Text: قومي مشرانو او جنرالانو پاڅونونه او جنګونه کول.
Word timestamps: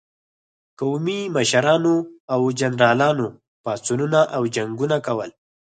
قومي 0.79 1.19
مشرانو 1.35 1.95
او 2.33 2.41
جنرالانو 2.59 3.27
پاڅونونه 3.63 4.19
او 4.35 4.41
جنګونه 4.55 4.97
کول. 5.05 5.29